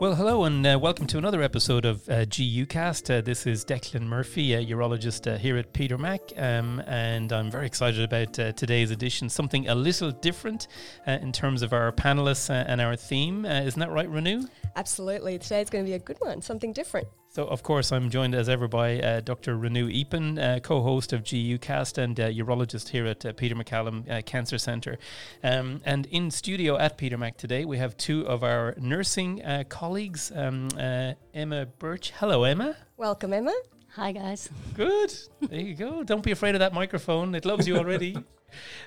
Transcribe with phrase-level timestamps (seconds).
[0.00, 3.18] Well, hello and uh, welcome to another episode of uh, GUcast.
[3.18, 7.50] Uh, this is Declan Murphy, a urologist uh, here at Peter Mac, um, and I'm
[7.50, 9.28] very excited about uh, today's edition.
[9.28, 10.68] Something a little different
[11.08, 13.44] uh, in terms of our panelists and our theme.
[13.44, 14.48] Isn't that right, Renu?
[14.78, 15.40] Absolutely.
[15.40, 17.08] Today's going to be a good one, something different.
[17.30, 19.56] So, of course, I'm joined as ever by uh, Dr.
[19.56, 24.08] Renu Eapen, uh, co host of GUcast and uh, urologist here at uh, Peter MacCallum
[24.08, 24.96] uh, Cancer Centre.
[25.42, 29.64] Um, and in studio at Peter Mac today, we have two of our nursing uh,
[29.68, 32.12] colleagues, um, uh, Emma Birch.
[32.12, 32.76] Hello, Emma.
[32.96, 33.54] Welcome, Emma.
[33.98, 34.48] Hi, guys.
[34.74, 35.12] Good.
[35.40, 36.04] There you go.
[36.04, 37.34] Don't be afraid of that microphone.
[37.34, 38.16] It loves you already.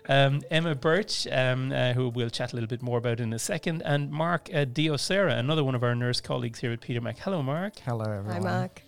[0.09, 3.37] Um, Emma Birch, um, uh, who we'll chat a little bit more about in a
[3.37, 7.19] second, and Mark uh, Diosera, another one of our nurse colleagues here at Peter Mac.
[7.19, 7.77] Hello, Mark.
[7.85, 8.31] Hello, everyone.
[8.31, 8.81] Hi, Mark.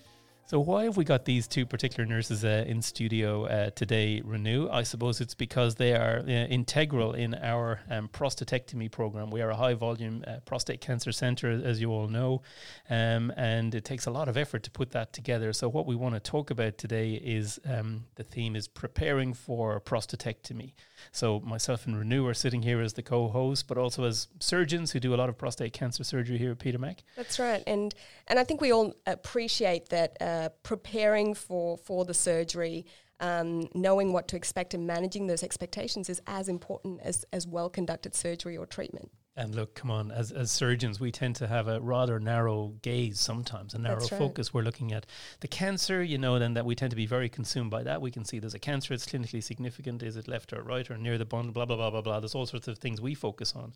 [0.53, 4.70] So, why have we got these two particular nurses uh, in studio uh, today, Renu?
[4.71, 9.31] I suppose it's because they are uh, integral in our um, prostatectomy program.
[9.31, 12.44] We are a high volume uh, prostate cancer center, as you all know,
[12.88, 15.53] um, and it takes a lot of effort to put that together.
[15.53, 19.81] So, what we want to talk about today is um, the theme is preparing for
[19.81, 20.73] prostatectomy.
[21.11, 24.92] So, myself and Renu are sitting here as the co host, but also as surgeons
[24.92, 27.02] who do a lot of prostate cancer surgery here at Peter Mac.
[27.17, 27.94] That's right, and
[28.27, 30.16] and I think we all appreciate that
[30.63, 32.86] preparing for for the surgery,
[33.19, 37.69] um, knowing what to expect, and managing those expectations is as important as as well
[37.69, 39.11] conducted surgery or treatment.
[39.36, 43.20] And look, come on, as, as surgeons, we tend to have a rather narrow gaze
[43.20, 44.09] sometimes, a narrow right.
[44.09, 44.53] focus.
[44.53, 45.08] We're looking at
[45.39, 48.00] the cancer, you know, then that we tend to be very consumed by that.
[48.00, 50.04] We can see there's a cancer, it's clinically significant.
[50.04, 51.50] Is it left or right or near the bone?
[51.50, 52.20] Blah, blah, blah, blah, blah.
[52.20, 53.73] There's all sorts of things we focus on.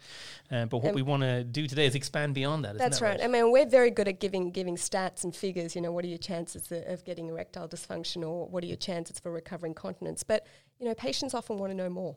[0.52, 2.78] Um, but what Um, we want to do today is expand beyond that.
[2.78, 3.22] That's that right.
[3.24, 5.76] I mean, we're very good at giving giving stats and figures.
[5.76, 8.78] You know, what are your chances of, of getting erectile dysfunction, or what are your
[8.78, 10.22] chances for recovering continence?
[10.22, 10.46] But
[10.80, 12.16] you know, patients often want to know more.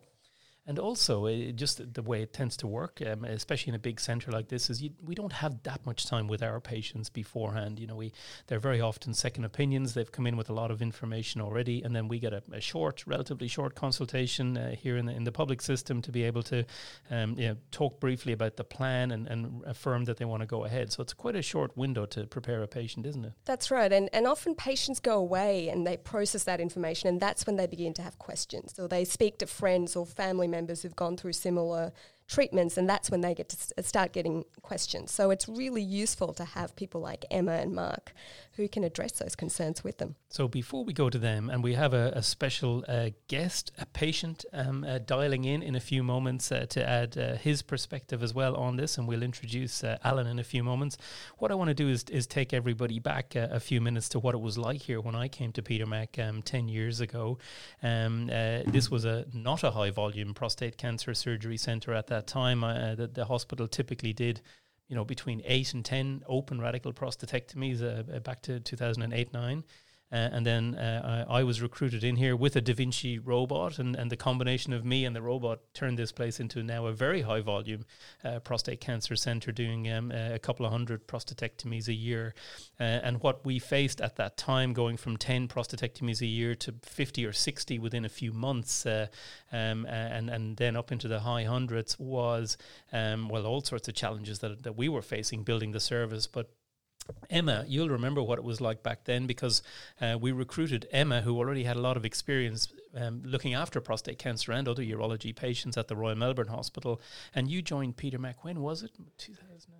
[0.71, 3.99] And also, uh, just the way it tends to work, um, especially in a big
[3.99, 7.81] center like this, is you, we don't have that much time with our patients beforehand.
[7.81, 8.12] You know, we
[8.47, 9.94] they're very often second opinions.
[9.94, 12.61] They've come in with a lot of information already, and then we get a, a
[12.61, 16.44] short, relatively short consultation uh, here in the in the public system to be able
[16.44, 16.65] to,
[17.11, 20.47] um, you know, talk briefly about the plan and, and affirm that they want to
[20.47, 20.93] go ahead.
[20.93, 23.33] So it's quite a short window to prepare a patient, isn't it?
[23.44, 23.93] That's right.
[23.93, 27.67] And, and often patients go away and they process that information, and that's when they
[27.67, 28.73] begin to have questions.
[28.77, 31.93] So they speak to friends or family members who've gone through similar
[32.31, 35.11] treatments, and that's when they get to s- start getting questions.
[35.11, 38.13] So it's really useful to have people like Emma and Mark
[38.57, 40.17] who can address those concerns with them.
[40.29, 43.87] So before we go to them, and we have a, a special uh, guest, a
[43.87, 48.23] patient, um, uh, dialing in in a few moments uh, to add uh, his perspective
[48.23, 50.99] as well on this, and we'll introduce uh, Alan in a few moments.
[51.39, 54.19] What I want to do is is take everybody back uh, a few minutes to
[54.19, 57.39] what it was like here when I came to Peter Mac um, ten years ago.
[57.83, 62.19] Um, uh, this was a not a high volume prostate cancer surgery center at that
[62.22, 62.64] time.
[62.64, 64.41] Uh, the, the hospital typically did
[64.91, 69.64] you know, between eight and 10 open radical prostatectomies uh, uh, back to 2008 9.
[70.12, 73.78] Uh, and then uh, I, I was recruited in here with a Da Vinci robot,
[73.78, 76.93] and, and the combination of me and the robot turned this place into now a
[76.93, 77.84] very high volume
[78.25, 82.34] uh, prostate cancer center doing um, a couple of hundred prostatectomies a year.
[82.81, 86.75] Uh, and what we faced at that time, going from 10 prostatectomies a year to
[86.82, 89.06] 50 or 60 within a few months, uh,
[89.53, 92.56] um, and, and then up into the high hundreds, was,
[92.93, 96.26] um, well, all sorts of challenges that, that we were facing building the service.
[96.26, 96.50] But
[97.28, 99.62] Emma, you'll remember what it was like back then because
[100.00, 104.19] uh, we recruited Emma, who already had a lot of experience um, looking after prostate
[104.19, 107.00] cancer and other urology patients at the Royal Melbourne Hospital.
[107.34, 108.93] And you joined Peter Mac, when was it?
[109.19, 109.80] 2012,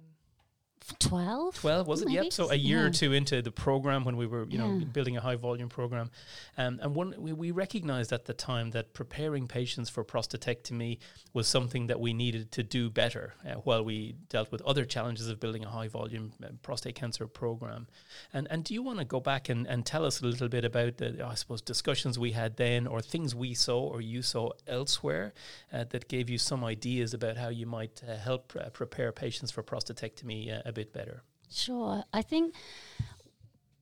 [0.99, 1.63] 12?
[1.87, 2.11] was it?
[2.11, 2.33] Yep.
[2.33, 4.85] So a year or two into the program when we were, you know, Yeah.
[4.85, 6.11] building a high volume program.
[6.57, 10.99] Um, and one, we, we recognized at the time that preparing patients for prostatectomy
[11.33, 15.29] was something that we needed to do better uh, while we dealt with other challenges
[15.29, 17.87] of building a high volume uh, prostate cancer program.
[18.33, 20.65] And, and do you want to go back and, and tell us a little bit
[20.65, 24.51] about the, I suppose, discussions we had then or things we saw or you saw
[24.67, 25.33] elsewhere
[25.73, 29.51] uh, that gave you some ideas about how you might uh, help uh, prepare patients
[29.51, 31.23] for prostatectomy uh, a bit better?
[31.51, 32.05] Sure.
[32.13, 32.55] I think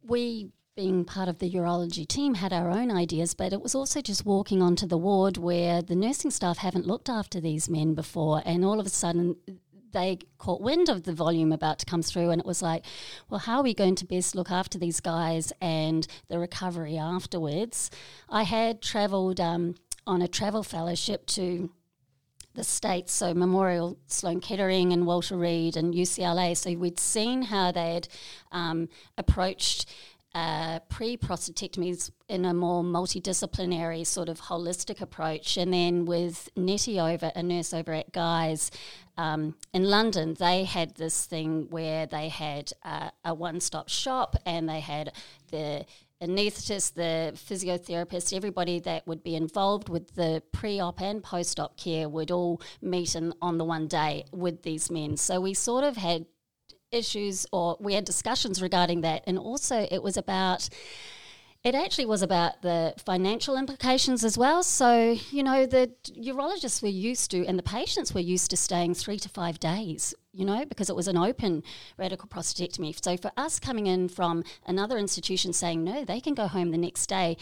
[0.03, 4.01] we, being part of the urology team, had our own ideas, but it was also
[4.01, 8.43] just walking onto the ward where the nursing staff haven't looked after these men before,
[8.45, 9.37] and all of a sudden,
[9.93, 12.85] they caught wind of the volume about to come through, and it was like,
[13.29, 17.91] well, how are we going to best look after these guys and the recovery afterwards?
[18.29, 19.77] I had travelled um,
[20.07, 21.71] on a travel fellowship to
[22.59, 26.57] the states, so Memorial Sloan Kettering and Walter Reed and UCLA.
[26.57, 28.09] So we'd seen how they'd
[28.51, 29.89] um, approached
[30.35, 35.57] uh, pre prostatectomies in a more multidisciplinary sort of holistic approach.
[35.57, 38.73] And then with Nettie over, a nurse over at Guy's
[39.17, 44.37] um, in London, they had this thing where they had uh, a one stop shop
[44.45, 45.13] and they had
[45.53, 45.87] the
[46.23, 51.77] anaesthetist, the physiotherapist, everybody that would be involved with the pre op and post op
[51.77, 55.17] care would all meet in, on the one day with these men.
[55.17, 56.27] So we sort of had
[56.91, 59.23] issues or we had discussions regarding that.
[59.27, 60.69] And also, it was about
[61.65, 64.63] it actually was about the financial implications as well.
[64.63, 68.95] So, you know, the urologists were used to, and the patients were used to staying
[68.95, 71.65] three to five days, you know, because it was an open
[71.99, 72.95] radical prostatectomy.
[73.03, 76.79] So, for us coming in from another institution saying, no, they can go home the
[76.79, 77.37] next day,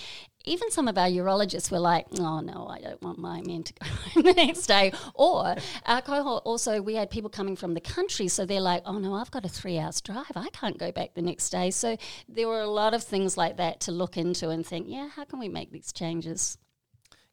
[0.47, 3.73] even some of our urologists were like, oh no, I don't want my men to
[3.75, 4.93] go home the next day.
[5.13, 8.99] Or our cohort also, we had people coming from the country, so they're like, oh
[8.99, 10.33] no, I've got a three hours drive.
[10.35, 11.71] I can't go back the next day.
[11.71, 11.99] So
[12.31, 15.25] there were a lot of things like that to look into and think, yeah, how
[15.25, 16.57] can we make these changes?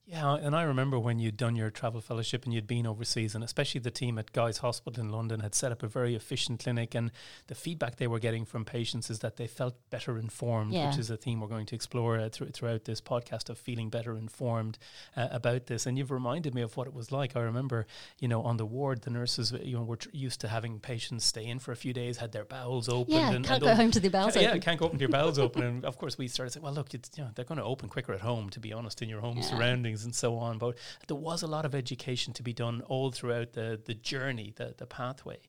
[0.06, 3.44] Yeah, and I remember when you'd done your travel fellowship and you'd been overseas, and
[3.44, 6.94] especially the team at Guy's Hospital in London had set up a very efficient clinic,
[6.94, 7.10] and
[7.48, 10.90] the feedback they were getting from patients is that they felt better informed, yeah.
[10.90, 13.90] which is a theme we're going to explore uh, th- throughout this podcast of feeling
[13.90, 14.78] better informed
[15.16, 15.86] uh, about this.
[15.86, 17.38] And you've reminded me of what it was like.
[17.38, 17.88] I remember,
[18.20, 21.24] you know, on the ward, the nurses, you know, were tr- used to having patients
[21.24, 23.14] stay in for a few days, had their bowels open.
[23.14, 24.36] Yeah, and, can't and go home to the bowels.
[24.36, 25.64] Yeah, can't go open to your bowels open.
[25.64, 27.88] And of course, we started saying, well, look, it's, you know, they're going to open
[27.88, 29.44] quicker at home, to be honest, in your home yeah.
[29.44, 30.58] surroundings and so on.
[30.58, 34.54] But there was a lot of education to be done all throughout the the journey,
[34.56, 35.40] the the pathway.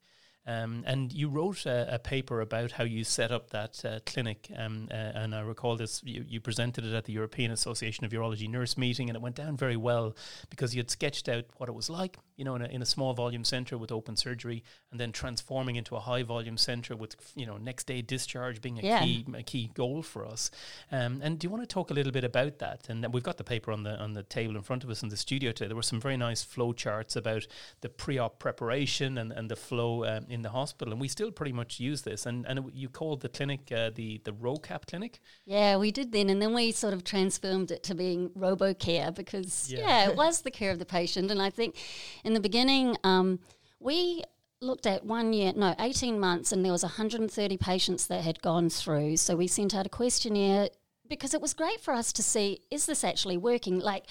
[0.46, 4.50] Um, and you wrote a, a, paper about how you set up that uh, clinic,
[4.58, 6.02] um, uh, and I recall this.
[6.04, 9.36] You, you, presented it at the European Association of Urology Nurse meeting, and it went
[9.36, 10.14] down very well
[10.50, 12.86] because you had sketched out what it was like, you know, in a, in a
[12.86, 17.16] small volume centre with open surgery, and then transforming into a high volume centre with,
[17.34, 19.02] you know, next day discharge being a yeah.
[19.02, 20.50] key a key goal for us.
[20.92, 22.90] Um, and do you want to talk a little bit about that?
[22.90, 25.08] And we've got the paper on the on the table in front of us in
[25.08, 25.68] the studio today.
[25.68, 27.46] There were some very nice flow charts about
[27.80, 31.52] the pre-op preparation and and the flow um, in the hospital, and we still pretty
[31.52, 32.26] much use this.
[32.26, 35.20] And and you called the clinic uh, the the RoCap clinic.
[35.46, 39.70] Yeah, we did then, and then we sort of transformed it to being RoboCare because
[39.72, 41.30] yeah, yeah it was the care of the patient.
[41.30, 41.76] And I think
[42.24, 43.38] in the beginning, um,
[43.80, 44.24] we
[44.60, 48.68] looked at one year, no, 18 months, and there was 130 patients that had gone
[48.70, 49.16] through.
[49.16, 50.68] So we sent out a questionnaire
[51.08, 53.78] because it was great for us to see is this actually working?
[53.78, 54.06] Like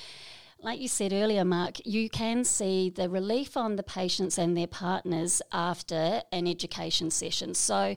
[0.63, 4.67] like you said earlier, Mark, you can see the relief on the patients and their
[4.67, 7.53] partners after an education session.
[7.53, 7.95] So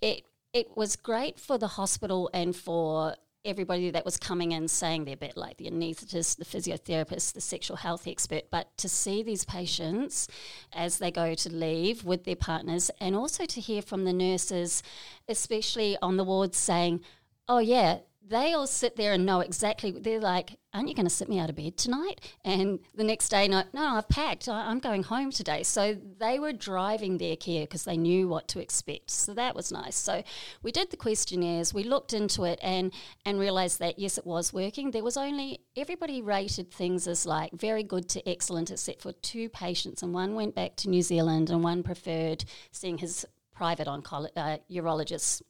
[0.00, 3.14] it it was great for the hospital and for
[3.44, 7.76] everybody that was coming in saying their bit, like the anaesthetist, the physiotherapist, the sexual
[7.76, 10.26] health expert, but to see these patients
[10.72, 14.82] as they go to leave with their partners, and also to hear from the nurses,
[15.28, 17.02] especially on the wards, saying,
[17.48, 19.92] Oh, yeah, they all sit there and know exactly.
[19.92, 23.30] They're like, "Aren't you going to sit me out of bed tonight?" And the next
[23.30, 24.48] day, no, no, I've packed.
[24.48, 25.62] I'm going home today.
[25.62, 29.10] So they were driving their care because they knew what to expect.
[29.10, 29.96] So that was nice.
[29.96, 30.22] So
[30.62, 31.72] we did the questionnaires.
[31.72, 32.92] We looked into it and
[33.24, 34.90] and realized that yes, it was working.
[34.90, 39.48] There was only everybody rated things as like very good to excellent, except for two
[39.48, 43.24] patients, and one went back to New Zealand, and one preferred seeing his
[43.54, 45.42] private oncolo- uh, urologist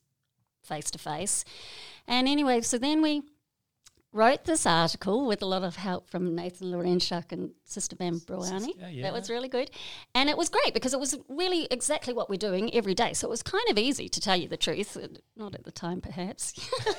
[0.63, 1.45] face to face.
[2.07, 3.23] And anyway, so then we
[4.17, 8.73] wrote this article with a lot of help from Nathan Lawrentschuk and Sister Bam Browani.
[8.79, 9.03] Yeah, yeah.
[9.03, 9.71] That was really good.
[10.15, 13.13] And it was great because it was really exactly what we're doing every day.
[13.13, 14.97] So it was kind of easy to tell you the truth.
[14.97, 16.55] Uh, not at the time, perhaps.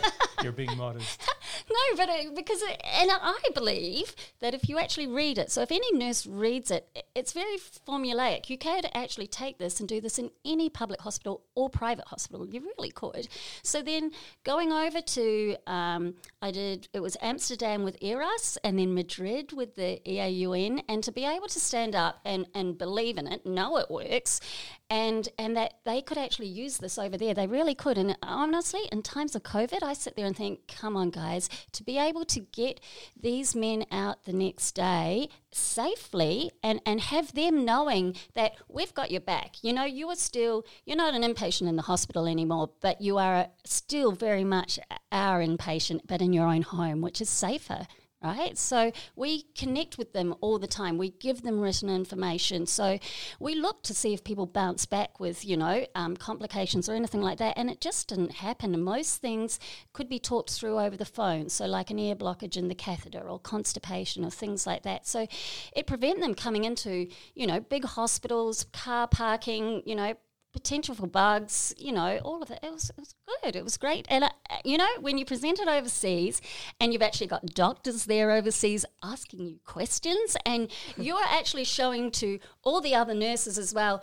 [0.43, 1.19] You're being modest.
[1.69, 5.63] no, but it, because, it, and I believe that if you actually read it, so
[5.63, 7.57] if any nurse reads it, it's very
[7.87, 8.49] formulaic.
[8.49, 12.47] You could actually take this and do this in any public hospital or private hospital.
[12.47, 13.27] You really could.
[13.63, 14.11] So then
[14.43, 19.75] going over to, um, I did, it was Amsterdam with ERAS and then Madrid with
[19.75, 23.77] the EAUN, and to be able to stand up and, and believe in it, know
[23.77, 24.41] it works,
[24.89, 27.33] and and that they could actually use this over there.
[27.33, 27.97] They really could.
[27.97, 31.83] And honestly, in times of COVID, I sit there and think, come on, guys, to
[31.83, 32.79] be able to get
[33.19, 39.11] these men out the next day safely and, and have them knowing that we've got
[39.11, 39.63] your back.
[39.63, 43.17] You know, you are still, you're not an inpatient in the hospital anymore, but you
[43.17, 44.79] are still very much
[45.11, 47.87] our inpatient, but in your own home, which is safer
[48.23, 48.57] right?
[48.57, 50.97] So we connect with them all the time.
[50.97, 52.65] We give them written information.
[52.65, 52.99] So
[53.39, 57.21] we look to see if people bounce back with, you know, um, complications or anything
[57.21, 57.57] like that.
[57.57, 58.73] And it just didn't happen.
[58.73, 59.59] And most things
[59.93, 61.49] could be talked through over the phone.
[61.49, 65.07] So like an air blockage in the catheter or constipation or things like that.
[65.07, 65.27] So
[65.75, 70.15] it prevent them coming into, you know, big hospitals, car parking, you know,
[70.57, 72.57] potential for bugs, you know, all of it.
[72.63, 73.55] It was, it was good.
[73.55, 74.07] It was great.
[74.09, 74.29] And, uh,
[74.65, 76.41] you know, when you present it overseas
[76.79, 82.39] and you've actually got doctors there overseas asking you questions and you're actually showing to
[82.63, 84.01] all the other nurses as well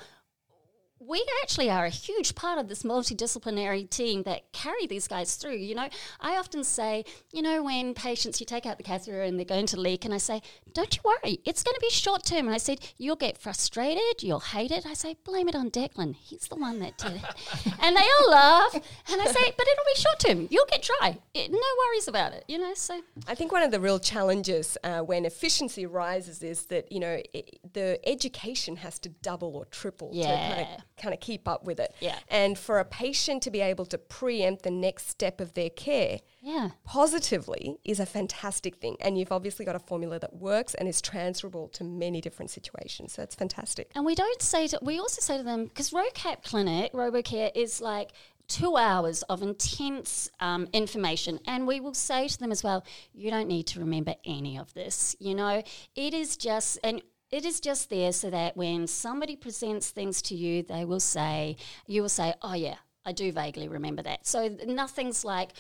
[1.07, 5.57] we actually are a huge part of this multidisciplinary team that carry these guys through.
[5.57, 5.89] You know,
[6.21, 9.67] I often say, you know, when patients, you take out the catheter and they're going
[9.67, 10.41] to leak, and I say,
[10.73, 12.47] don't you worry, it's going to be short term.
[12.47, 14.87] And I said, you'll get frustrated, you'll hate it.
[14.87, 16.15] I say, blame it on Declan.
[16.17, 17.75] He's the one that did it.
[17.81, 18.75] and they all laugh.
[18.75, 20.49] And I say, but it'll be short term.
[20.51, 21.19] You'll get dry.
[21.35, 23.01] It, no worries about it, you know, so.
[23.29, 27.21] I think one of the real challenges uh, when efficiency rises is that, you know,
[27.33, 30.27] it, the education has to double or triple yeah.
[30.27, 31.95] to kind of kind of keep up with it.
[32.01, 32.19] Yeah.
[32.29, 36.21] And for a patient to be able to preempt the next step of their care
[36.41, 36.71] yeah.
[36.85, 38.97] positively is a fantastic thing.
[39.01, 43.13] And you've obviously got a formula that works and is transferable to many different situations.
[43.13, 43.91] So it's fantastic.
[43.95, 47.81] And we don't say to, we also say to them, because RoCap Clinic, RoboCare is
[47.81, 48.13] like,
[48.47, 51.41] two hours of intense um, information.
[51.47, 52.85] And we will say to them as well,
[53.15, 55.17] you don't need to remember any of this.
[55.19, 55.63] You know,
[55.97, 57.01] it is just, and
[57.35, 61.57] it is just there so that when somebody presents things to you, they will say,
[61.89, 64.25] you will say, oh, yeah, I do vaguely remember that.
[64.25, 65.51] So nothing's like,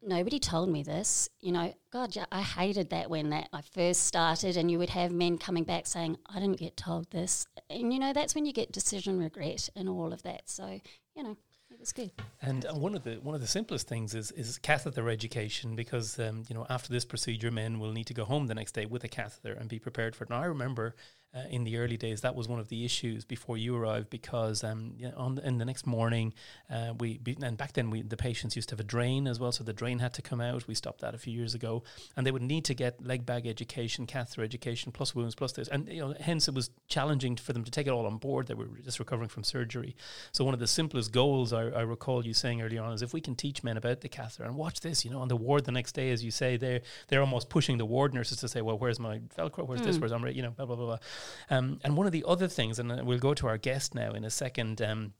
[0.00, 1.28] nobody told me this.
[1.40, 5.12] You know, God, I hated that when that I first started, and you would have
[5.12, 7.46] men coming back saying, I didn't get told this.
[7.68, 10.48] And, you know, that's when you get decision regret and all of that.
[10.48, 10.80] So,
[11.14, 11.36] you know,
[11.80, 12.10] it's good.
[12.42, 16.44] And one of the one of the simplest things is is catheter education because um,
[16.48, 19.04] you know after this procedure, men will need to go home the next day with
[19.04, 20.30] a catheter and be prepared for it.
[20.30, 20.94] And I remember
[21.32, 24.64] uh, in the early days, that was one of the issues before you arrived because
[24.64, 26.34] um, you know, on the, in the next morning,
[26.68, 29.38] uh, we be, and back then we the patients used to have a drain as
[29.38, 30.66] well, so the drain had to come out.
[30.66, 31.84] We stopped that a few years ago,
[32.16, 35.68] and they would need to get leg bag education, catheter education, plus wounds, plus this,
[35.68, 38.48] and you know, hence it was challenging for them to take it all on board.
[38.48, 39.94] They were just recovering from surgery.
[40.32, 43.12] So one of the simplest goals I, I recall you saying earlier on is if
[43.12, 45.64] we can teach men about the catheter and watch this, you know, on the ward
[45.64, 48.62] the next day, as you say, they're they're almost pushing the ward nurses to say,
[48.62, 49.64] well, where's my Velcro?
[49.64, 49.84] Where's mm.
[49.84, 49.96] this?
[49.96, 50.00] Hmm.
[50.00, 50.86] Where's I'm, you know, blah blah blah.
[50.86, 50.98] blah.
[51.48, 54.12] Um, and one of the other things, and uh, we'll go to our guest now
[54.12, 54.80] in a second.
[54.82, 55.14] Um,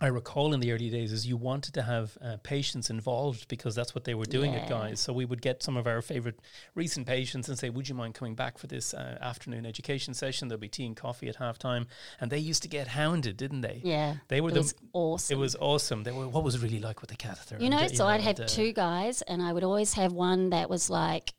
[0.00, 3.74] I recall in the early days is you wanted to have uh, patients involved because
[3.74, 4.60] that's what they were doing yeah.
[4.60, 4.98] at Guy's.
[4.98, 6.40] So we would get some of our favorite
[6.74, 10.48] recent patients and say, "Would you mind coming back for this uh, afternoon education session?
[10.48, 11.86] There'll be tea and coffee at halftime."
[12.20, 13.80] And they used to get hounded, didn't they?
[13.84, 15.36] Yeah, they were it the was awesome.
[15.36, 16.02] It was awesome.
[16.02, 16.28] They were.
[16.28, 17.62] What was it really like with the catheter?
[17.62, 19.92] You know, and, so you know, I'd have uh, two guys, and I would always
[19.94, 21.34] have one that was like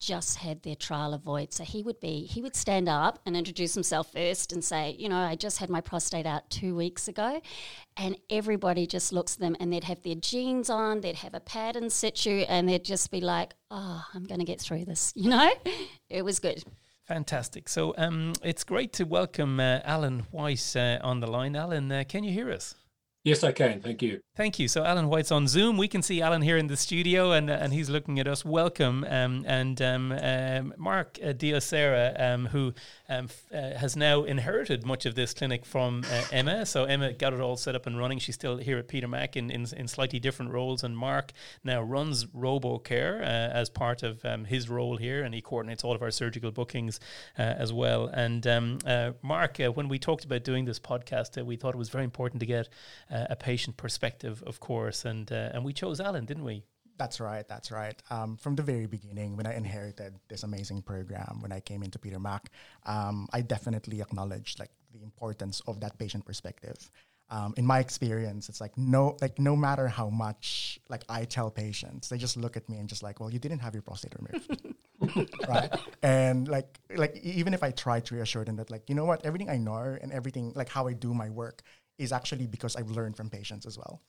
[0.00, 1.52] just had their trial of void.
[1.52, 5.08] So he would be, he would stand up and introduce himself first and say, you
[5.08, 7.40] know, I just had my prostate out two weeks ago.
[7.96, 11.40] And everybody just looks at them and they'd have their jeans on, they'd have a
[11.40, 15.12] pad in situ, and they'd just be like, oh, I'm going to get through this.
[15.20, 15.50] You know,
[16.08, 16.64] it was good.
[17.04, 17.68] Fantastic.
[17.68, 21.54] So um, it's great to welcome uh, Alan White uh, on the line.
[21.56, 22.74] Alan, uh, can you hear us?
[23.22, 23.82] Yes, I can.
[23.82, 24.20] Thank you.
[24.34, 24.66] Thank you.
[24.66, 25.76] So Alan White's on Zoom.
[25.76, 28.46] We can see Alan here in the studio, and and he's looking at us.
[28.46, 29.04] Welcome.
[29.10, 32.72] Um, and um, um, Mark uh, Diosera, um, who
[33.10, 36.64] um, uh, has now inherited much of this clinic from uh, Emma.
[36.64, 38.18] So Emma got it all set up and running.
[38.18, 41.32] She's still here at Peter Mac in, in, in slightly different roles, and Mark
[41.64, 45.94] now runs RoboCare uh, as part of um, his role here, and he coordinates all
[45.94, 47.00] of our surgical bookings
[47.38, 48.06] uh, as well.
[48.06, 51.78] And um, uh, Mark, uh, when we talked about doing this podcast, we thought it
[51.78, 52.68] was very important to get
[53.10, 56.62] a patient perspective, of course, and and we chose Alan, didn't we?
[57.00, 57.48] That's right.
[57.48, 57.96] That's right.
[58.10, 61.98] Um, from the very beginning, when I inherited this amazing program, when I came into
[61.98, 62.50] Peter Mac,
[62.84, 66.76] um, I definitely acknowledged like the importance of that patient perspective.
[67.30, 71.50] Um, in my experience, it's like no, like no matter how much like I tell
[71.50, 74.14] patients, they just look at me and just like, well, you didn't have your prostate
[74.20, 75.70] removed, right?
[76.02, 79.24] And like, like even if I try to reassure them that like, you know what,
[79.24, 81.62] everything I know and everything like how I do my work
[81.96, 84.02] is actually because I've learned from patients as well.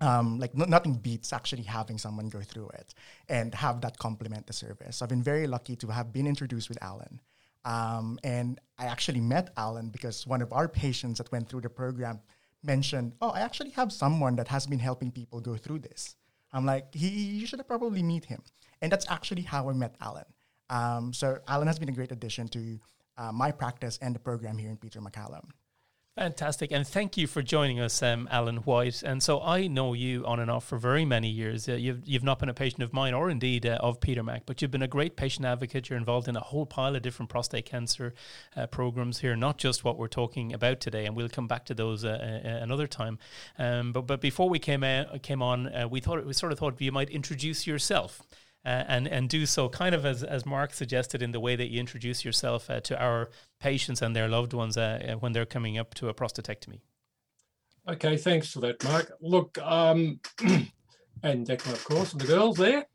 [0.00, 2.94] Um, like nothing beats actually having someone go through it
[3.28, 4.96] and have that complement the service.
[4.96, 7.20] So I've been very lucky to have been introduced with Alan.
[7.64, 11.70] Um, and I actually met Alan because one of our patients that went through the
[11.70, 12.20] program
[12.62, 16.16] mentioned, "Oh, I actually have someone that has been helping people go through this."
[16.52, 18.42] I'm like, he, you should probably meet him,
[18.82, 20.26] and that's actually how I met Alan.
[20.70, 22.80] Um, so Alan has been a great addition to
[23.16, 25.50] uh, my practice and the program here in Peter MacCallum.
[26.16, 26.70] Fantastic.
[26.70, 29.02] And thank you for joining us, um, Alan White.
[29.02, 31.68] And so I know you on and off for very many years.
[31.68, 34.46] Uh, you've, you've not been a patient of mine or indeed uh, of Peter Mac,
[34.46, 35.90] but you've been a great patient advocate.
[35.90, 38.14] You're involved in a whole pile of different prostate cancer
[38.54, 41.04] uh, programs here, not just what we're talking about today.
[41.04, 42.10] And we'll come back to those uh,
[42.44, 43.18] uh, another time.
[43.58, 46.80] Um, but, but before we came, uh, came on, we thought we sort of thought
[46.80, 48.22] you might introduce yourself
[48.64, 51.70] uh, and and do so kind of as as Mark suggested in the way that
[51.70, 53.30] you introduce yourself uh, to our
[53.60, 56.80] patients and their loved ones uh, uh when they're coming up to a prostatectomy.
[57.86, 59.12] Okay, thanks for that, Mark.
[59.20, 60.20] Look, um,
[61.22, 62.86] and Declan, of course, and the girls there.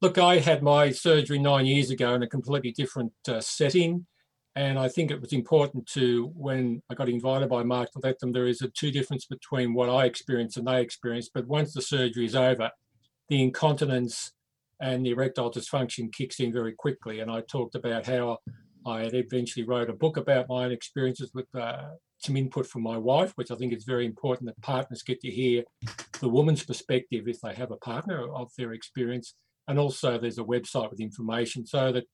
[0.00, 4.06] Look, I had my surgery nine years ago in a completely different uh, setting.
[4.54, 8.18] And I think it was important to, when I got invited by Mark to let
[8.18, 11.30] them, there is a two difference between what I experienced and they experienced.
[11.32, 12.70] But once the surgery is over,
[13.28, 14.32] the incontinence
[14.82, 17.20] and the erectile dysfunction kicks in very quickly.
[17.20, 18.38] And I talked about how
[18.84, 22.82] I had eventually wrote a book about my own experiences with uh, some input from
[22.82, 25.62] my wife, which I think is very important that partners get to hear
[26.20, 29.34] the woman's perspective if they have a partner of their experience.
[29.68, 32.04] And also, there's a website with information so that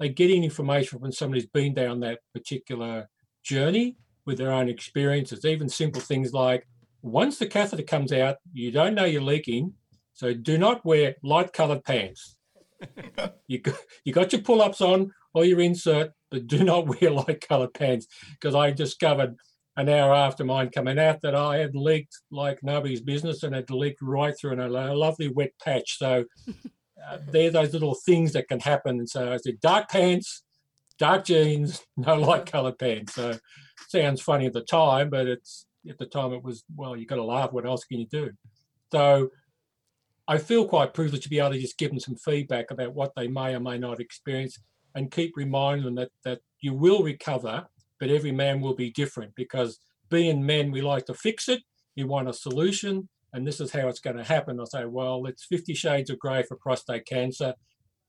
[0.00, 3.08] they're getting information from somebody who's been down that particular
[3.44, 5.44] journey with their own experiences.
[5.44, 6.66] Even simple things like
[7.02, 9.72] once the catheter comes out, you don't know you're leaking,
[10.16, 12.36] so do not wear light coloured pants.
[13.46, 17.10] you, got, you got your pull ups on or your insert, but do not wear
[17.10, 19.36] light coloured pants because I discovered
[19.76, 23.70] an hour after mine coming out that I had leaked like nobody's business and had
[23.70, 25.98] leaked right through in a lovely wet patch.
[25.98, 26.24] So
[27.06, 28.98] uh, they're those little things that can happen.
[28.98, 30.42] And so I said, dark pants,
[30.98, 33.14] dark jeans, no light coloured pants.
[33.14, 33.38] So
[33.88, 37.16] sounds funny at the time, but it's at the time it was, well, you got
[37.16, 37.52] to laugh.
[37.52, 38.30] What else can you do?
[38.92, 39.28] So
[40.28, 43.12] I feel quite privileged to be able to just give them some feedback about what
[43.14, 44.58] they may or may not experience
[44.94, 47.66] and keep reminding them that, that you will recover,
[48.00, 49.78] but every man will be different because
[50.10, 51.62] being men, we like to fix it.
[51.94, 54.58] You want a solution and this is how it's going to happen.
[54.58, 57.54] I'll say, well, it's 50 shades of grey for prostate cancer.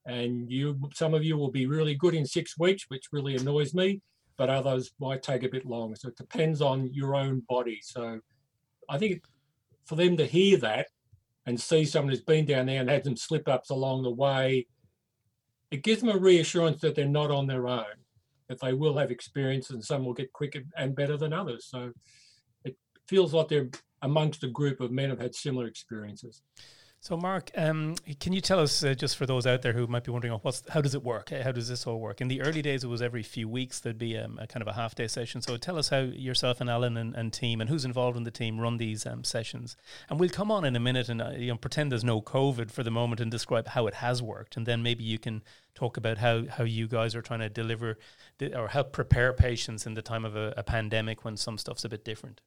[0.06, 3.74] And you, some of you will be really good in six weeks, which really annoys
[3.74, 4.02] me,
[4.38, 5.98] but others might take a bit longer.
[5.98, 7.80] So it depends on your own body.
[7.84, 8.22] So
[8.90, 9.24] I think
[9.86, 10.88] for them to hear that
[11.48, 14.68] and see someone who's been down there and had some slip ups along the way,
[15.72, 17.86] it gives them a reassurance that they're not on their own,
[18.50, 21.66] that they will have experience and some will get quicker and better than others.
[21.66, 21.94] So
[22.66, 22.75] it
[23.08, 23.70] feels like they're
[24.01, 26.42] amongst a group of men who've had similar experiences.
[27.08, 30.04] So, Mark, um, can you tell us, uh, just for those out there who might
[30.04, 31.30] be wondering, oh, what's how does it work?
[31.30, 32.20] How does this all work?
[32.20, 34.68] In the early days, it was every few weeks there'd be um, a kind of
[34.68, 35.42] a half day session.
[35.42, 38.29] So, tell us how yourself and Alan and, and team and who's involved in the
[38.29, 39.77] team run these um, sessions.
[40.10, 42.72] And we'll come on in a minute and uh, you know pretend there's no COVID
[42.72, 45.44] for the moment and describe how it has worked, and then maybe you can
[45.75, 47.98] talk about how how you guys are trying to deliver
[48.40, 51.86] the, or help prepare patients in the time of a, a pandemic when some stuff's
[51.86, 52.42] a bit different.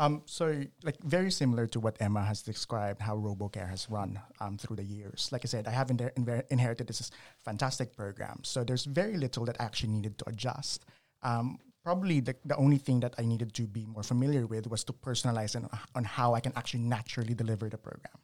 [0.00, 4.56] Um, so, like very similar to what Emma has described, how RoboCare has run um,
[4.56, 5.28] through the years.
[5.30, 7.10] Like I said, I have inher- inherited this
[7.44, 8.40] fantastic program.
[8.42, 10.86] So there's very little that I actually needed to adjust.
[11.22, 14.84] Um, probably the, the only thing that I needed to be more familiar with was
[14.84, 18.18] to personalize and, on how I can actually naturally deliver the program.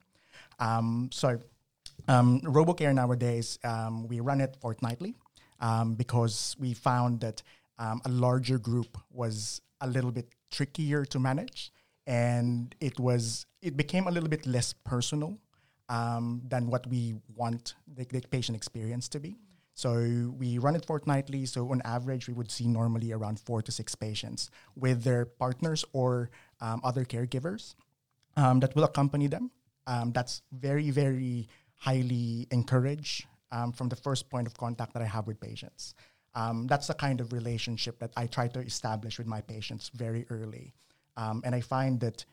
[0.58, 1.38] Um, so,
[2.08, 5.14] um, RoboCare nowadays, um, we run it fortnightly
[5.98, 7.42] because we found that
[7.78, 11.72] a larger group was a little bit trickier to manage,
[12.06, 15.38] and it was it became a little bit less personal
[15.88, 19.37] um, than what we want the, the, patient experience to be.
[19.74, 21.46] So we run it fortnightly.
[21.46, 25.85] So on average, we would see normally around four to six patients with their partners
[25.92, 26.30] or
[26.61, 27.74] um, other caregivers
[28.37, 29.50] um, that will accompany them.
[29.87, 35.06] Um, that's very very highly encouraged um, from the first point of contact that I
[35.06, 35.94] have with patients.
[36.37, 40.27] Um, that's the kind of relationship that I try to establish with my patients very
[40.29, 40.75] early.
[41.16, 42.27] Um, and I find that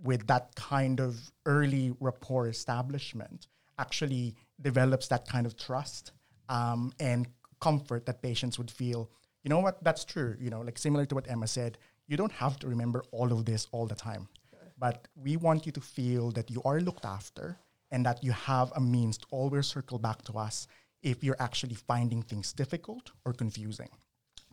[0.00, 6.12] with that kind of early rapport establishment, actually develops that kind of trust
[6.48, 7.26] um, and
[7.60, 9.10] comfort that patients would feel.
[9.42, 9.82] You know what?
[9.82, 10.36] That's true.
[10.38, 13.44] You know, like similar to what Emma said, you don't have to remember all of
[13.44, 14.28] this all the time.
[14.78, 17.58] But we want you to feel that you are looked after
[17.90, 20.68] and that you have a means to always circle back to us
[21.08, 23.88] if you're actually finding things difficult or confusing.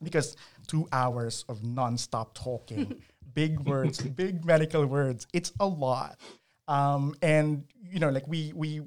[0.02, 0.36] Because
[0.68, 2.96] two hours of nonstop talking,
[3.34, 6.20] big words, big medical words, it's a lot.
[6.68, 8.82] Um, and you know, like we we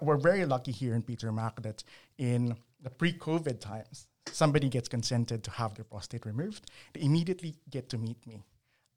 [0.00, 1.82] we're very lucky here in Peter Mac that
[2.18, 7.88] in the pre-COVID times, somebody gets consented to have their prostate removed, they immediately get
[7.88, 8.44] to meet me.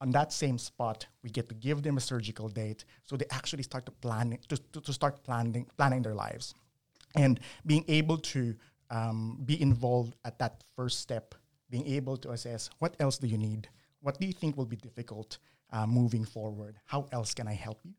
[0.01, 3.63] On that same spot, we get to give them a surgical date, so they actually
[3.63, 6.53] start to plan to, to, to start planning planning their lives
[7.15, 8.55] and being able to
[8.89, 11.35] um, be involved at that first step,
[11.69, 13.67] being able to assess what else do you need,
[14.01, 15.37] what do you think will be difficult
[15.71, 17.93] uh, moving forward, how else can I help you?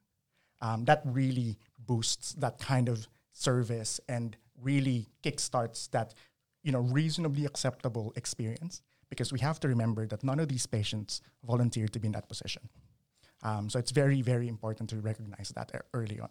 [0.61, 6.15] Um, that really boosts that kind of service and really kickstarts that
[6.63, 11.21] you know reasonably acceptable experience because we have to remember that none of these patients
[11.45, 12.63] volunteered to be in that position.
[13.43, 16.31] Um, so it's very very important to recognize that early on.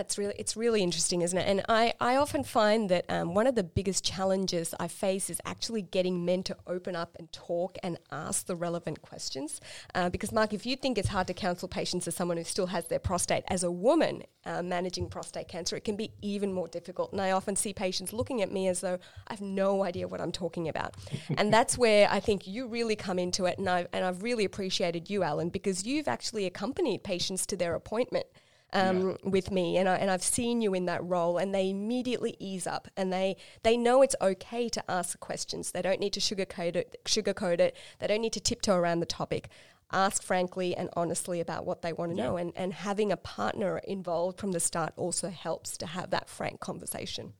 [0.00, 1.46] It's really, it's really interesting, isn't it?
[1.46, 5.40] And I, I often find that um, one of the biggest challenges I face is
[5.44, 9.60] actually getting men to open up and talk and ask the relevant questions.
[9.94, 12.66] Uh, because, Mark, if you think it's hard to counsel patients as someone who still
[12.66, 16.68] has their prostate, as a woman uh, managing prostate cancer, it can be even more
[16.68, 17.12] difficult.
[17.12, 20.20] And I often see patients looking at me as though I have no idea what
[20.20, 20.94] I'm talking about.
[21.36, 23.58] and that's where I think you really come into it.
[23.58, 27.74] And I've, and I've really appreciated you, Alan, because you've actually accompanied patients to their
[27.74, 28.26] appointment
[28.72, 29.30] um, yeah.
[29.30, 32.66] with me, and I, and I've seen you in that role, and they immediately ease
[32.66, 35.72] up, and they they know it's okay to ask questions.
[35.72, 37.76] They don't need to sugarcoat it, sugarcoat it.
[37.98, 39.48] They don't need to tiptoe around the topic.
[39.92, 42.24] Ask frankly and honestly about what they want to yeah.
[42.24, 46.28] know, and and having a partner involved from the start also helps to have that
[46.28, 47.34] frank conversation.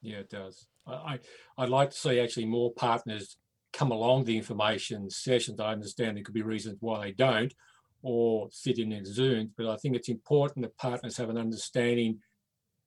[0.00, 0.66] Yeah, it does.
[0.86, 1.18] I,
[1.56, 3.36] I would like to see actually more partners
[3.72, 5.60] come along the information sessions.
[5.60, 7.52] I understand there could be reasons why they don't,
[8.02, 12.20] or sit in Zooms, but I think it's important that partners have an understanding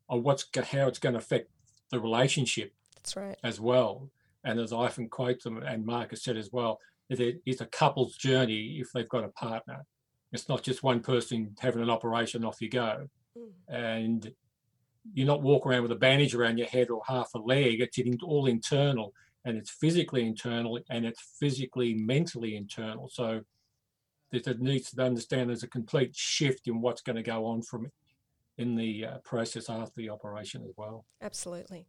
[0.09, 1.49] of what's how it's going to affect
[1.91, 2.73] the relationship.
[2.95, 3.37] That's right.
[3.43, 4.09] As well,
[4.43, 7.61] and as I often quote them, and Mark has said as well, that it is
[7.61, 9.85] a couple's journey if they've got a partner.
[10.31, 13.49] It's not just one person having an operation off you go, mm.
[13.67, 14.31] and
[15.13, 17.81] you're not walking around with a bandage around your head or half a leg.
[17.81, 23.09] It's all internal, and it's physically internal, and it's physically mentally internal.
[23.09, 23.41] So
[24.31, 27.91] that needs to understand there's a complete shift in what's going to go on from
[28.57, 31.05] in the uh, process after the operation as well.
[31.21, 31.85] Absolutely.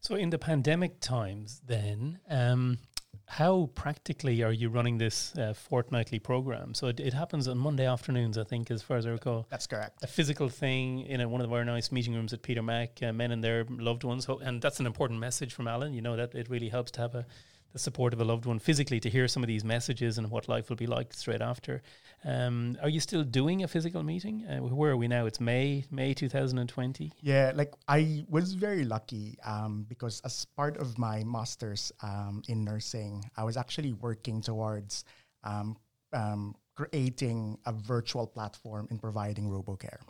[0.00, 2.78] So, in the pandemic times, then, um,
[3.26, 6.72] how practically are you running this uh, fortnightly program?
[6.72, 9.46] So, it, it, happens on Monday afternoons, I think, as far as I recall.
[9.50, 10.02] That's correct.
[10.02, 13.12] A physical thing in a, one of our nice meeting rooms at Peter Mac, uh,
[13.12, 14.26] men and their loved ones.
[14.42, 15.92] And that's an important message from Alan.
[15.92, 17.26] You know, that it really helps to have a
[17.72, 20.48] the support of a loved one physically to hear some of these messages and what
[20.48, 21.82] life will be like straight after.
[22.24, 24.44] Um, are you still doing a physical meeting?
[24.46, 25.26] Uh, where are we now?
[25.26, 27.12] It's May, May 2020.
[27.20, 32.64] Yeah, like I was very lucky um, because as part of my master's um, in
[32.64, 35.04] nursing, I was actually working towards
[35.44, 35.76] um,
[36.12, 40.00] um, creating a virtual platform in providing RoboCare.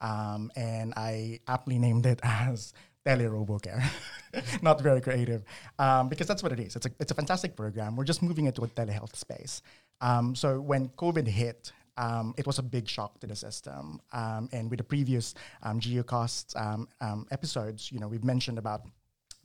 [0.00, 2.72] Um, and I aptly named it as
[3.04, 3.82] tele-robocare.
[4.62, 5.44] Not very creative,
[5.78, 6.76] um, because that's what it is.
[6.76, 7.96] It's a, it's a fantastic program.
[7.96, 9.62] We're just moving into a telehealth space.
[10.00, 14.00] Um, so when COVID hit, um, it was a big shock to the system.
[14.12, 16.56] Um, and with the previous um, GUcast
[17.00, 18.82] um, episodes, you know, we've mentioned about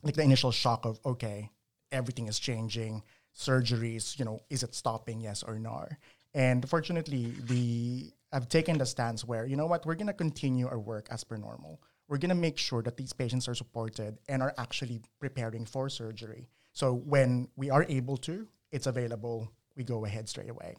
[0.02, 1.50] like the initial shock of, okay,
[1.92, 3.02] everything is changing,
[3.36, 5.86] surgeries, you know, is it stopping, yes or no?
[6.34, 10.68] And fortunately, the I've taken the stance where, you know what, we're going to continue
[10.68, 14.18] our work as per normal we're going to make sure that these patients are supported
[14.28, 16.48] and are actually preparing for surgery.
[16.72, 20.74] So when we are able to, it's available, we go ahead straight away.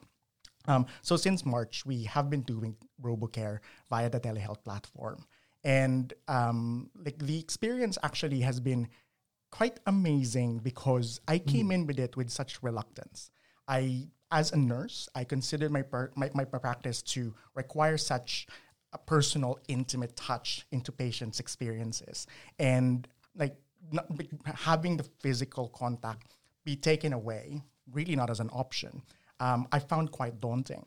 [0.67, 5.25] Um, so since March, we have been doing RoboCare via the telehealth platform.
[5.63, 8.89] And um, like the experience actually has been
[9.51, 11.75] quite amazing because I came mm.
[11.75, 13.31] in with it with such reluctance.
[13.69, 18.47] I, as a nurse, I considered my, per- my, my practice to require such
[18.93, 22.27] a personal, intimate touch into patients' experiences,
[22.59, 23.55] and like
[23.91, 24.07] not,
[24.45, 29.01] having the physical contact be taken away, really not as an option,
[29.39, 30.85] um, I found quite daunting.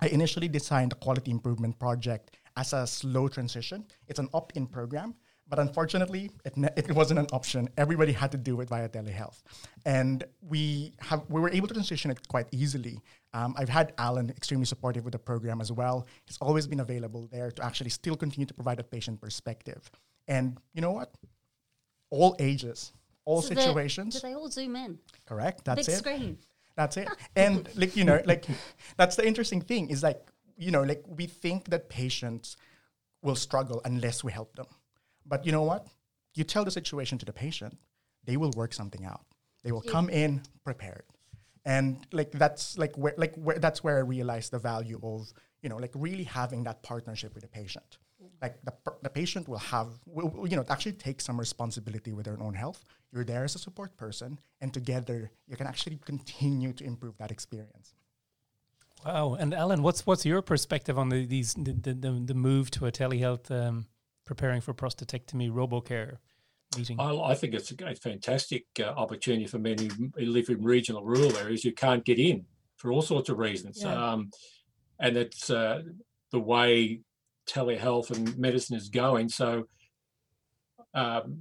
[0.00, 3.86] I initially designed a quality improvement project as a slow transition.
[4.08, 5.14] It's an opt-in program
[5.48, 7.68] but unfortunately, it, ne- it wasn't an option.
[7.76, 9.42] Everybody had to do it via telehealth.
[9.84, 13.00] And we, have, we were able to transition it quite easily.
[13.36, 16.06] Um, I've had Alan extremely supportive with the program as well.
[16.24, 19.90] He's always been available there to actually still continue to provide a patient perspective.
[20.26, 21.12] And you know what?
[22.08, 22.94] All ages,
[23.26, 24.14] all so situations.
[24.14, 24.98] Do they all zoom in?
[25.26, 25.66] Correct.
[25.66, 25.98] That's Big it.
[25.98, 26.38] screen.
[26.76, 27.08] That's it.
[27.36, 28.46] and like you know, like
[28.96, 32.56] that's the interesting thing is like you know, like we think that patients
[33.22, 34.66] will struggle unless we help them.
[35.26, 35.86] But you know what?
[36.34, 37.76] You tell the situation to the patient,
[38.24, 39.26] they will work something out.
[39.62, 39.92] They will yeah.
[39.92, 41.04] come in prepared.
[41.66, 45.68] And like that's like where like where that's where I realized the value of, you
[45.68, 47.98] know, like really having that partnership with the patient.
[48.40, 52.40] Like the, the patient will have, will, you know, actually take some responsibility with their
[52.40, 52.84] own health.
[53.12, 57.30] You're there as a support person, and together you can actually continue to improve that
[57.30, 57.94] experience.
[59.04, 59.34] Wow!
[59.34, 62.92] And Alan, what's what's your perspective on the, these the, the, the move to a
[62.92, 63.86] telehealth um,
[64.24, 66.18] preparing for prostatectomy RoboCare
[66.76, 67.00] meeting?
[67.00, 71.36] I, I think it's a, fantastic uh, opportunity for men who live in regional rural
[71.36, 73.82] areas who can't get in for all sorts of reasons.
[73.82, 74.12] Yeah.
[74.12, 74.30] Um,
[74.98, 75.82] and it's uh,
[76.32, 77.00] the way
[77.48, 79.28] telehealth and medicine is going.
[79.28, 79.66] So
[80.94, 81.38] um,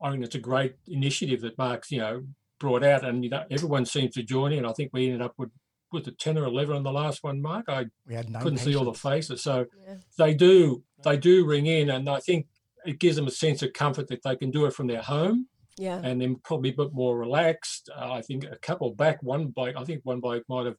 [0.00, 2.22] I mean, it's a great initiative that Mark's, you know,
[2.60, 4.64] brought out, and you know, everyone seems to join in.
[4.64, 5.50] I think we ended up with
[5.92, 7.66] was it ten or eleven on the last one, Mark?
[7.68, 9.42] I We had nine couldn't see all the faces.
[9.42, 9.96] So Yeah.
[10.18, 12.46] they do they do ring in, and I think
[12.86, 15.48] it gives them a sense of comfort that they can do it from their home,
[15.78, 16.00] Yeah.
[16.02, 17.90] and then probably a bit more relaxed.
[17.94, 20.76] Uh, I think a couple back, one bloke, I think one bloke might have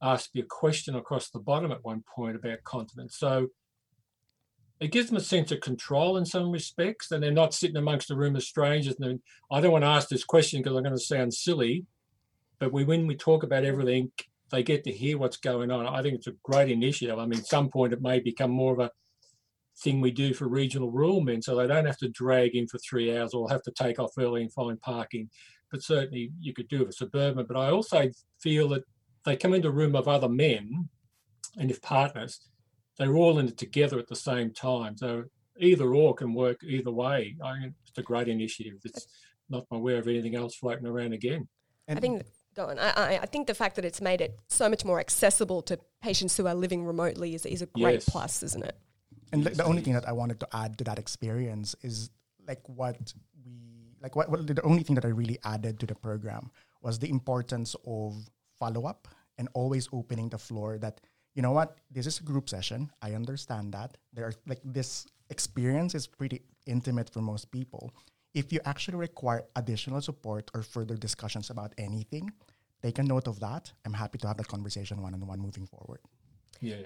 [0.00, 3.16] asked me a question across the bottom at one point about continence.
[3.16, 3.48] So
[4.80, 8.10] it gives them a sense of control in some respects, and they're not sitting amongst
[8.10, 8.96] a room of strangers.
[8.98, 11.86] And I don't want to ask this question because I'm going to sound silly,
[12.58, 14.10] but we, when we talk about everything,
[14.50, 15.86] they get to hear what's going on.
[15.86, 17.18] I think it's a great initiative.
[17.18, 18.90] I mean, at some point it may become more of a
[19.82, 22.78] thing we do for regional rural men, so they don't have to drag in for
[22.78, 25.28] three hours or have to take off early and find parking.
[25.70, 27.46] But certainly you could do it for suburban.
[27.46, 28.84] But I also feel that
[29.24, 30.88] they come into a room of other men,
[31.56, 32.40] and if partners,
[32.98, 34.96] they're all in it together at the same time.
[34.96, 35.24] So
[35.58, 37.36] either or can work either way.
[37.42, 38.74] I think it's a great initiative.
[38.84, 39.06] It's
[39.48, 41.48] not aware of anything else floating around again.
[41.88, 42.22] I think
[42.54, 42.78] go on.
[42.78, 45.78] I, I, I think the fact that it's made it so much more accessible to
[46.02, 48.08] patients who are living remotely is, is a great Yes.
[48.08, 48.76] plus, isn't it?
[49.32, 52.10] And the only thing that I wanted to add to that experience is
[52.46, 52.96] like what
[53.44, 53.52] we
[54.00, 56.50] like what, what the only thing that I really added to the program
[56.82, 61.00] was the importance of follow up and always opening the floor that
[61.34, 62.90] you know what this is a group session.
[63.00, 63.96] I understand that.
[64.12, 67.92] There are like this experience is pretty intimate for most people.
[68.34, 72.32] If you actually require additional support or further discussions about anything
[72.82, 73.72] take a note of that.
[73.84, 76.00] I'm happy to have that conversation one on one moving forward.
[76.60, 76.82] Yeah.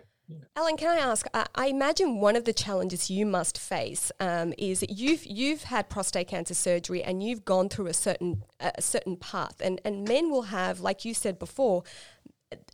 [0.56, 1.26] Alan, can I ask?
[1.32, 5.64] I, I imagine one of the challenges you must face um, is that you've you've
[5.64, 10.06] had prostate cancer surgery and you've gone through a certain a certain path, and and
[10.06, 11.84] men will have, like you said before,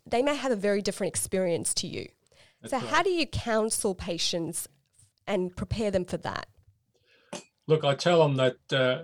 [0.05, 2.07] they may have a very different experience to you.
[2.63, 4.67] so, That's how do you counsel patients
[5.27, 6.47] and prepare them for that?
[7.67, 9.03] Look, I tell them that uh,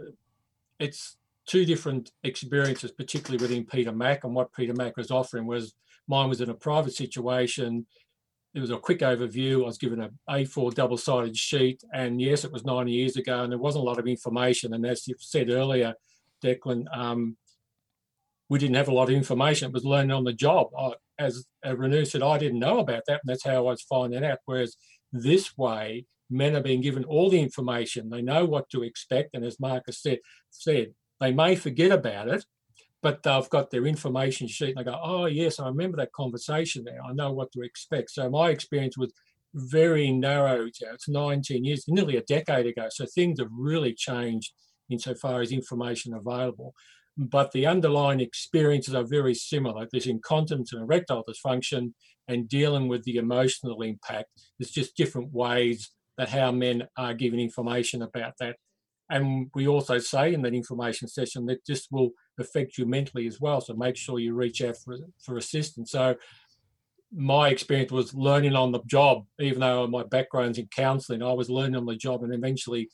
[0.79, 4.23] it's two different experiences, particularly within Peter Mac.
[4.23, 5.73] And what Peter Mac was offering was
[6.07, 7.85] mine was in a private situation.
[8.55, 9.63] It was a quick overview.
[9.63, 13.51] I was given a A4 double-sided sheet, and yes, it was nine years ago, and
[13.51, 14.73] there wasn't a lot of information.
[14.73, 15.93] And as you said earlier,
[16.43, 17.37] Declan, um,
[18.49, 19.67] we didn't have a lot of information.
[19.67, 20.69] It was learning on the job.
[20.77, 24.25] I, as Renu said, I didn't know about that, and that's how I was finding
[24.25, 24.39] out.
[24.45, 24.77] Whereas
[25.13, 28.09] this way, men are being given all the information.
[28.09, 32.45] They know what to expect, and as Marcus said, said they may forget about it,
[33.01, 36.83] but they've got their information sheet and they go, "Oh yes, I remember that conversation
[36.83, 37.01] there.
[37.03, 39.13] I know what to expect." So my experience was
[39.53, 40.67] very narrow.
[40.67, 42.87] It's 19 years, nearly a decade ago.
[42.89, 44.53] So things have really changed
[44.89, 46.73] insofar as information available.
[47.17, 49.87] But the underlying experiences are very similar.
[49.91, 51.93] There's incontinence and erectile dysfunction,
[52.27, 54.29] and dealing with the emotional impact.
[54.57, 58.57] There's just different ways that how men are given information about that.
[59.09, 63.39] And we also say in that information session that this will affect you mentally as
[63.39, 63.61] well.
[63.61, 65.91] So make sure you reach out for, for assistance.
[65.91, 66.15] So
[67.11, 71.49] my experience was learning on the job, even though my background's in counselling, I was
[71.49, 72.89] learning on the job and eventually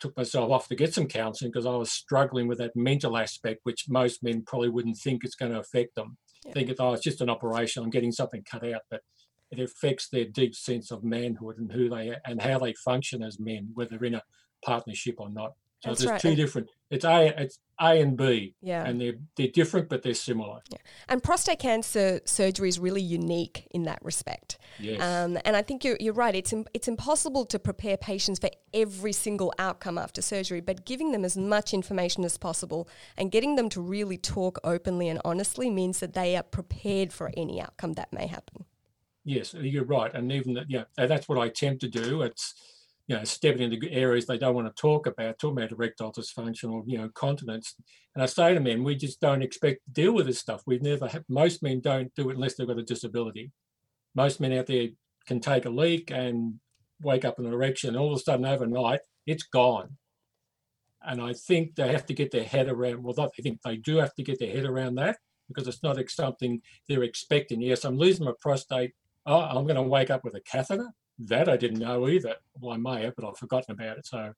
[0.00, 3.60] took myself off to get some counselling because I was struggling with that mental aspect,
[3.64, 6.16] which most men probably wouldn't think it's going to affect them.
[6.46, 6.52] Yeah.
[6.52, 9.02] Think if oh, it's just an operation, I'm getting something cut out, but
[9.50, 13.38] it affects their deep sense of manhood and who they and how they function as
[13.38, 14.22] men, whether in a
[14.64, 15.52] partnership or not.
[15.82, 16.68] So That's there's right, two different.
[16.90, 18.84] It's A, it's A and B, Yeah.
[18.84, 20.60] and they're they're different, but they're similar.
[21.08, 24.58] And prostate cancer surgery is really unique in that respect.
[24.78, 25.00] Yes.
[25.00, 26.34] Um, and I think you're, you're right.
[26.34, 31.12] It's, im- it's impossible to prepare patients for every single outcome after surgery, but giving
[31.12, 35.70] them as much information as possible and getting them to really talk openly and honestly
[35.70, 38.66] means that they are prepared for any outcome that may happen.
[39.24, 42.22] Yes, you're right, and even that, yeah, that's what I attempt to do.
[42.22, 42.54] It's
[43.10, 46.70] you know stepping into areas they don't want to talk about, talking about erectile dysfunction
[46.70, 47.74] or you know continence.
[48.14, 50.62] And I say to men, we just don't expect to deal with this stuff.
[50.64, 51.24] We've never had.
[51.28, 53.50] Most men don't do it unless they've got a disability.
[54.14, 54.90] Most men out there
[55.26, 56.60] can take a leak and
[57.02, 59.96] wake up in an erection, all of a sudden overnight it's gone.
[61.02, 63.02] And I think they have to get their head around.
[63.02, 65.18] Well, I think they do have to get their head around that
[65.48, 67.60] because it's not something they're expecting.
[67.60, 68.92] Yes, I'm losing my prostate
[69.26, 70.90] oh, I'm going to wake up with a catheter.
[71.26, 72.36] That I didn't know either.
[72.58, 74.06] Well, I may have, but I've forgotten about it.
[74.06, 74.32] So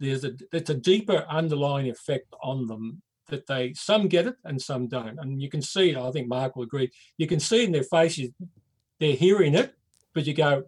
[0.00, 4.60] there's a it's a deeper underlying effect on them that they some get it and
[4.60, 5.96] some don't, and you can see it.
[5.96, 6.90] I think Mark will agree.
[7.18, 8.30] You can see in their faces
[8.98, 9.74] they're hearing it,
[10.14, 10.64] but you go,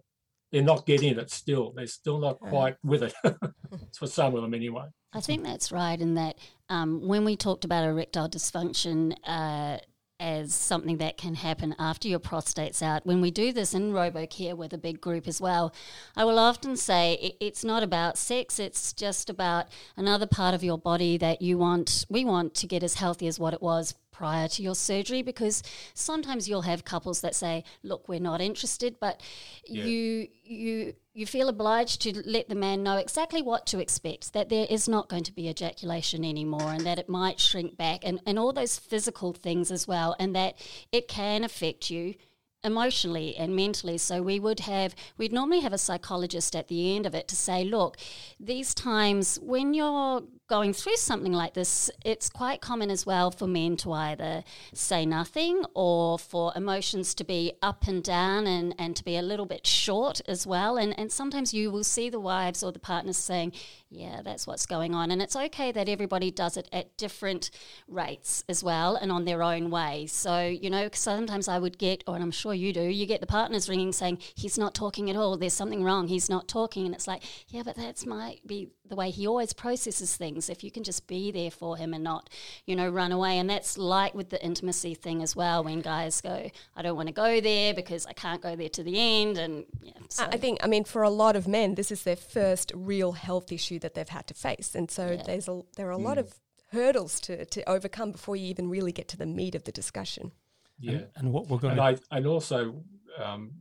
[0.51, 1.73] they're not getting it still.
[1.75, 3.13] They're still not quite with it.
[3.97, 4.85] for some of them anyway.
[5.13, 6.37] I think that's right in that
[6.69, 9.79] um, when we talked about erectile dysfunction, uh,
[10.19, 13.05] as something that can happen after your prostate's out.
[13.05, 15.73] When we do this in RoboCare with a big group as well,
[16.15, 20.77] I will often say it's not about sex, it's just about another part of your
[20.77, 24.49] body that you want, we want to get as healthy as what it was prior
[24.49, 29.21] to your surgery because sometimes you'll have couples that say look we're not interested but
[29.65, 29.85] yeah.
[29.85, 34.47] you you you feel obliged to let the man know exactly what to expect that
[34.47, 38.21] there is not going to be ejaculation anymore and that it might shrink back and,
[38.25, 40.55] and all those physical things as well and that
[40.93, 42.15] it can affect you
[42.63, 43.97] emotionally and mentally.
[43.97, 47.35] So we would have, we'd normally have a psychologist at the end of it to
[47.35, 47.97] say, look,
[48.39, 53.47] these times when you're going through something like this, it's quite common as well for
[53.47, 58.95] men to either say nothing or for emotions to be up and down and, and
[58.95, 60.75] to be a little bit short as well.
[60.75, 63.53] And, and sometimes you will see the wives or the partners saying,
[63.91, 65.09] yeah, that's what's going on.
[65.09, 67.49] And it's okay that everybody does it at different
[67.87, 70.05] rates as well and on their own way.
[70.05, 73.27] So, you know, sometimes I would get, or I'm sure you do, you get the
[73.27, 76.85] partners ringing saying, he's not talking at all, there's something wrong, he's not talking.
[76.85, 80.63] And it's like, yeah, but that's might be the way he always processes things if
[80.63, 82.29] you can just be there for him and not
[82.65, 86.19] you know run away and that's like with the intimacy thing as well when guys
[86.21, 89.37] go i don't want to go there because i can't go there to the end
[89.37, 90.25] and yeah so.
[90.31, 93.51] i think i mean for a lot of men this is their first real health
[93.51, 95.23] issue that they've had to face and so yeah.
[95.25, 96.03] there's a there are a mm.
[96.03, 96.35] lot of
[96.71, 100.31] hurdles to, to overcome before you even really get to the meat of the discussion
[100.79, 102.03] yeah and, and what we're going and, to...
[102.11, 102.83] I, and also
[103.21, 103.51] um,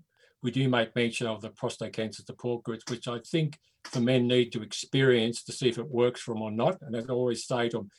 [0.43, 3.59] we do make mention of the prostate cancer support groups which i think
[3.93, 6.79] the men need to experience to see if it works for them or not.
[6.83, 7.91] And as I always say to them,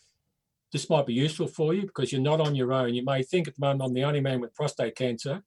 [0.71, 2.93] this might be useful for you because you're not on your own.
[2.93, 5.41] You may think at the moment I'm the only man with prostate cancer,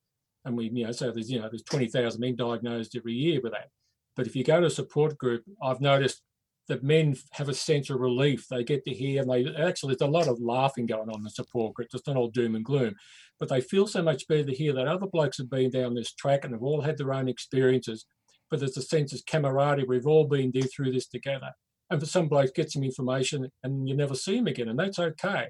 [0.45, 3.53] and we, you know, so there's you know there's 20,000 men diagnosed every year with
[3.53, 3.69] that.
[4.17, 6.23] But if you go to a support group, I've noticed
[6.69, 8.47] that men have a sense of relief.
[8.49, 11.23] They get to hear, and they actually there's a lot of laughing going on in
[11.23, 11.89] the support group.
[11.93, 12.95] It's not all doom and gloom,
[13.41, 16.15] but they feel so much better to hear that other blokes have been down this
[16.15, 18.07] track and have all had their own experiences
[18.53, 19.87] but there's a sense of camaraderie.
[19.89, 21.53] We've all been through this together.
[21.89, 24.99] And for some blokes, get some information and you never see them again, and that's
[24.99, 25.47] okay.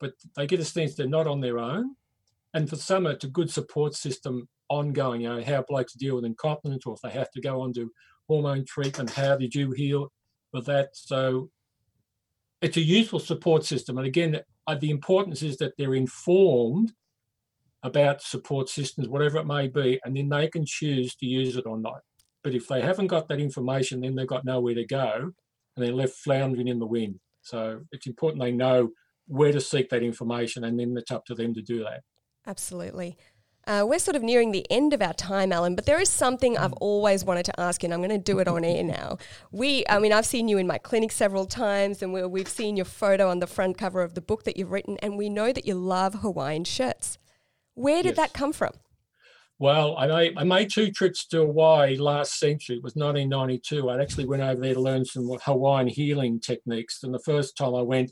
[0.00, 1.94] But they get a sense they're not on their own.
[2.52, 5.20] And for some, it's a good support system ongoing.
[5.20, 7.88] You know, how blokes deal with incontinence, or if they have to go on to
[8.26, 10.10] hormone treatment, how did you heal
[10.52, 10.90] with that?
[10.92, 11.50] So
[12.60, 13.98] it's a useful support system.
[13.98, 16.92] And again, uh, the importance is that they're informed
[17.82, 21.66] about support systems, whatever it may be, and then they can choose to use it
[21.66, 22.00] or not.
[22.44, 25.32] But if they haven't got that information, then they've got nowhere to go
[25.76, 27.18] and they're left floundering in the wind.
[27.42, 28.90] So it's important they know
[29.26, 32.02] where to seek that information and then it's up to them to do that.
[32.46, 33.16] Absolutely.
[33.66, 36.58] Uh, we're sort of nearing the end of our time, Alan, but there is something
[36.58, 39.18] I've always wanted to ask you, and I'm going to do it on air now.
[39.52, 42.76] We, I mean, I've seen you in my clinic several times, and we have seen
[42.76, 45.52] your photo on the front cover of the book that you've written, and we know
[45.52, 47.18] that you love Hawaiian shirts.
[47.74, 48.16] Where did yes.
[48.16, 48.72] that come from?
[49.60, 52.78] Well, I made, I made two trips to Hawaii last century.
[52.78, 53.88] It was 1992.
[53.88, 57.04] I actually went over there to learn some Hawaiian healing techniques.
[57.04, 58.10] And the first time I went,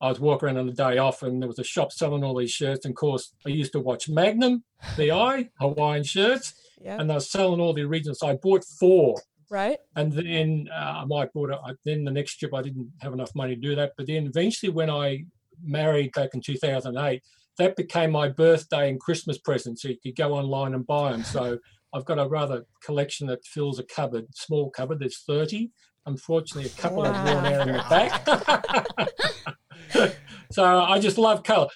[0.00, 2.36] I was walking around on the day off and there was a shop selling all
[2.36, 2.84] these shirts.
[2.84, 4.62] And of course, I used to watch Magnum,
[4.96, 6.54] the Eye, Hawaiian shirts.
[6.80, 6.98] Yeah.
[7.00, 8.20] And they were selling all the originals.
[8.20, 9.16] So I bought four.
[9.50, 9.78] Right.
[9.96, 11.78] And then uh, I might bought it.
[11.84, 13.92] Then the next trip, I didn't have enough money to do that.
[13.96, 15.24] But then eventually, when I
[15.62, 17.22] married back in 2008,
[17.58, 19.80] that became my birthday and Christmas present.
[19.80, 21.24] So you could go online and buy them.
[21.24, 21.58] So
[21.92, 25.00] I've got a rather collection that fills a cupboard, small cupboard.
[25.00, 25.70] There's 30.
[26.06, 27.12] Unfortunately, a couple wow.
[27.12, 29.56] are worn out in the back.
[30.50, 31.68] so I just love colour.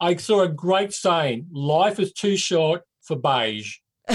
[0.00, 3.76] I saw a great saying: "Life is too short for beige."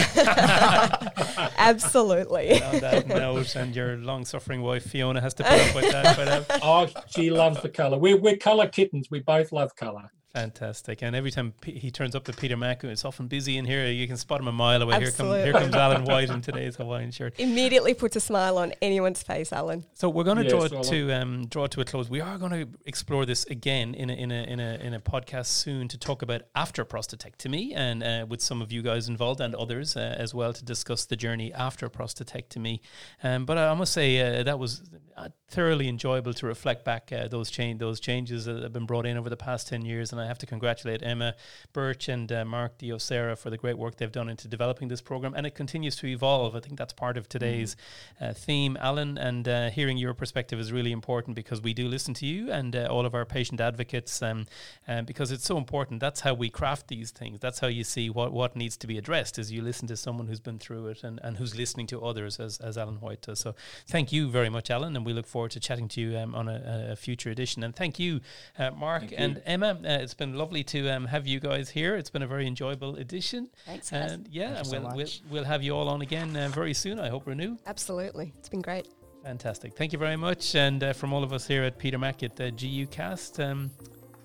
[1.58, 2.62] Absolutely.
[2.62, 6.18] On that note, and your long-suffering wife Fiona has to put up with that.
[6.18, 7.98] But, uh, oh, she loves the colour.
[7.98, 9.10] We're we're colour kittens.
[9.10, 10.12] We both love colour.
[10.34, 11.02] Fantastic.
[11.02, 13.88] And every time P- he turns up to Peter Mac, it's often busy in here.
[13.88, 15.00] You can spot him a mile away.
[15.00, 17.40] Here, come, here comes Alan White in today's Hawaiian shirt.
[17.40, 19.86] Immediately puts a smile on anyone's face, Alan.
[19.94, 22.10] So we're going to yes, draw to um, draw to a close.
[22.10, 25.00] We are going to explore this again in a, in a in a in a
[25.00, 29.40] podcast soon to talk about after prostatectomy and uh, with some of you guys involved
[29.42, 32.82] and others uh, as well to discuss the journey after prostatectomy.
[33.24, 34.84] Um, but I must say uh, that was
[35.16, 39.06] uh, thoroughly enjoyable to reflect back uh, those change those changes that have been brought
[39.06, 41.36] in over the past ten years, and I have to congratulate Emma
[41.72, 45.34] Birch and uh, Mark Diosera for the great work they've done into developing this program,
[45.34, 46.56] and it continues to evolve.
[46.56, 47.76] I think that's part of today's
[48.22, 48.30] mm.
[48.30, 52.14] uh, theme, Alan, and uh, hearing your perspective is really important because we do listen
[52.16, 54.48] to you and uh, all of our patient advocates, um,
[54.88, 56.02] uh, because it's so important.
[56.02, 57.40] That's how we craft these things.
[57.40, 59.40] That's how you see what, what needs to be addressed.
[59.40, 62.38] Is you listen to someone who's been through it and, and who's listening to others,
[62.40, 63.40] as as Alan White does.
[63.40, 63.56] So,
[63.88, 66.33] thank you very much, Alan, and we look forward forward to chatting to you um,
[66.33, 67.63] on a, a, future edition.
[67.63, 68.21] And thank you,
[68.58, 69.42] uh, Mark Thank and you.
[69.46, 69.77] Emma.
[69.83, 71.96] Uh, it's been lovely to um, have you guys here.
[71.96, 73.52] It's been a very enjoyable edition.
[73.67, 74.13] Thanks, guys.
[74.13, 76.50] And yeah, Thank and you so we'll, we'll we'll have you all on again uh,
[76.50, 77.00] very soon.
[77.00, 77.60] I hope Renu.
[77.67, 78.33] Absolutely.
[78.40, 78.88] It's been great.
[79.23, 79.75] Fantastic.
[79.75, 80.56] Thank you very much.
[80.56, 83.69] And uh, from all of us here at Peter Mac at the GUcast, um,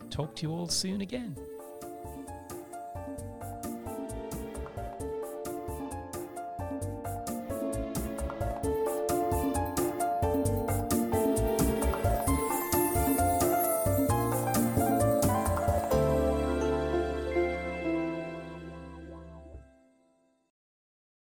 [0.08, 1.36] talk to you all soon again.